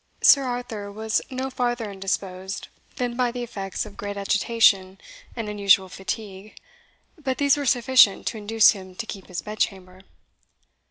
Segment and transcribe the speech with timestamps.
[0.23, 4.97] Sir Arthur was no farther indisposed than by the effects of great agitation
[5.35, 6.55] and unusual fatigue,
[7.19, 10.01] but these were sufficient to induce him to keep his bedchamber.